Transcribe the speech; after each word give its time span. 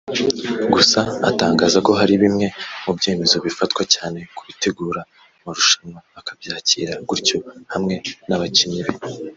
gusa 0.73 0.99
atangaza 1.29 1.77
ko 1.85 1.91
hari 1.99 2.13
bimwe 2.23 2.47
mu 2.83 2.91
byemezo 2.97 3.35
bifatwa 3.45 3.81
cyane 3.93 4.19
ku 4.35 4.41
bategura 4.47 5.01
marushanwa 5.43 5.99
akabyakira 6.19 6.93
gutyo 7.09 7.37
hamwe 7.73 7.95
n’abakinnyi 8.27 8.81
be 8.85 8.93